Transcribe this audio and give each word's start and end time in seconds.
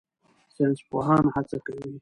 ساینسپوهان 0.55 1.23
هڅه 1.35 1.57
کوي. 1.65 1.87